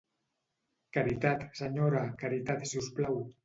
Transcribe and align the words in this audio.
Caritat, 0.97 1.45
Senyora, 1.61 2.03
caritat 2.25 2.69
si 2.73 2.85
us 2.85 2.93
plau. 2.99 3.25